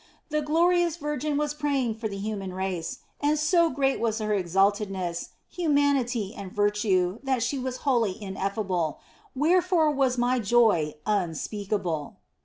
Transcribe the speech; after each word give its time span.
The 0.29 0.41
glorious 0.41 0.97
Virgin 0.97 1.37
was 1.37 1.53
praying 1.53 1.93
for 1.93 2.07
the 2.07 2.17
human 2.17 2.53
race, 2.55 3.01
and 3.21 3.37
so 3.37 3.69
great 3.69 3.99
was 3.99 4.17
her 4.17 4.33
exaltedness, 4.33 5.29
humanity, 5.47 6.33
and 6.35 6.51
virtue 6.51 7.19
that 7.21 7.43
she 7.43 7.59
was 7.59 7.77
wholly 7.85 8.19
ineffable, 8.19 8.99
wherefore 9.35 9.91
was 9.91 10.17
my 10.17 10.39
joy 10.39 10.95
unspeakable. 11.05 12.17